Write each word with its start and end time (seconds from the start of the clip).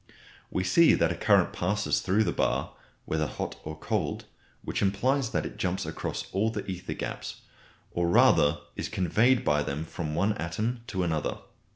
We 0.49 0.63
see 0.63 0.95
that 0.95 1.11
a 1.11 1.15
current 1.15 1.53
passes 1.53 1.99
through 2.01 2.23
the 2.23 2.31
bar, 2.31 2.73
whether 3.05 3.27
hot 3.27 3.57
or 3.63 3.77
cold, 3.77 4.25
which 4.63 4.81
implies 4.81 5.29
that 5.29 5.45
it 5.45 5.57
jumps 5.57 5.85
across 5.85 6.25
all 6.31 6.49
the 6.49 6.65
ether 6.65 6.95
gaps, 6.95 7.41
or 7.91 8.07
rather 8.07 8.57
is 8.75 8.89
conveyed 8.89 9.45
by 9.45 9.61
them 9.61 9.85
from 9.85 10.15
one 10.15 10.33
atom 10.39 10.81
to 10.87 11.03
another. 11.03 11.37